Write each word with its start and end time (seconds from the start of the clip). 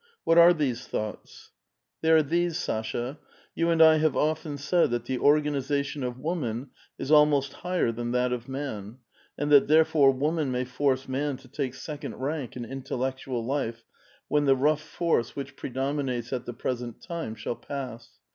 What 0.25 0.39
are 0.39 0.51
these 0.51 0.87
thoughts? 0.87 1.51
"*' 1.85 2.01
Thev 2.01 2.15
are 2.15 2.23
these, 2.23 2.57
Sasha. 2.57 3.19
You 3.53 3.69
and 3.69 3.83
I 3.83 3.97
have 3.97 4.17
often 4.17 4.57
said 4.57 4.89
that 4.89 5.05
the 5.05 5.19
organization 5.19 6.01
of 6.01 6.17
woman 6.17 6.71
is 6.97 7.11
almost 7.11 7.53
higher 7.53 7.91
than 7.91 8.09
that 8.11 8.33
of 8.33 8.49
man, 8.49 8.97
and 9.37 9.51
that 9.51 9.67
therefore 9.67 10.09
woman 10.09 10.51
may 10.51 10.65
force 10.65 11.07
man 11.07 11.37
to 11.37 11.47
take 11.47 11.75
second 11.75 12.15
rank 12.15 12.57
in 12.57 12.65
intellectual 12.65 13.45
life, 13.45 13.83
when 14.27 14.45
the 14.45 14.55
rougli 14.57 14.79
force 14.79 15.35
which 15.35 15.55
predominates 15.55 16.33
at 16.33 16.45
the 16.47 16.53
present 16.53 16.99
time 17.03 17.35
shall 17.35 17.55
pass. 17.55 18.17